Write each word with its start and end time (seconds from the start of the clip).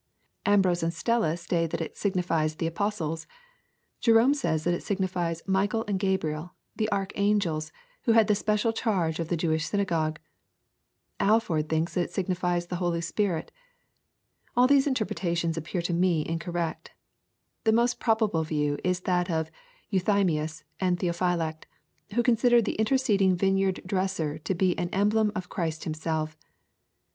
—Ambrose 0.53 0.81
and 0.81 0.95
Stella 0.95 1.37
say 1.37 1.67
that 1.67 1.79
it 1.79 1.95
signifies 1.95 2.55
the 2.55 2.65
"apostles." 2.65 3.27
Jerome 3.99 4.33
says 4.33 4.63
that 4.63 4.73
it 4.73 4.81
signifies 4.81 5.43
'* 5.43 5.47
Michael 5.57 5.85
and 5.87 5.99
Gkibriel/* 5.99 6.49
the 6.75 6.91
archangels, 6.91 7.71
who 8.05 8.13
had 8.13 8.25
the 8.25 8.33
special 8.33 8.73
charge 8.73 9.19
of 9.19 9.27
the 9.27 9.37
Jewish 9.37 9.67
synagogue.— 9.67 10.17
Alford 11.19 11.69
thinks 11.69 11.93
that 11.93 12.01
it 12.05 12.11
signifies 12.11 12.65
the 12.65 12.77
Holy 12.77 12.99
Spirit.— 12.99 13.51
^All 14.57 14.67
these 14.67 14.87
interpretations 14.87 15.55
appear 15.55 15.83
to 15.83 15.93
me 15.93 16.25
incorrecti 16.25 16.87
The 17.65 17.71
most 17.73 17.99
probable 17.99 18.41
view 18.43 18.79
is 18.83 19.01
that 19.01 19.29
of 19.29 19.51
Euthymius 19.93 20.63
and 20.79 20.97
Theophylact^ 20.97 21.65
who 22.15 22.23
consider 22.23 22.59
the 22.59 22.73
interceding 22.77 23.35
vineyard 23.35 23.81
dresser 23.85 24.39
to 24.39 24.55
be 24.55 24.75
an 24.79 24.89
emblem 24.89 25.31
of 25.35 25.49
Christ 25.49 25.83
Himself. 25.83 26.35